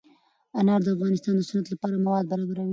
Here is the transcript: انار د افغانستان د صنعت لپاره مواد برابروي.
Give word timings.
انار 0.59 0.79
د 0.85 0.87
افغانستان 0.95 1.33
د 1.37 1.41
صنعت 1.49 1.67
لپاره 1.73 1.95
مواد 2.05 2.25
برابروي. 2.31 2.69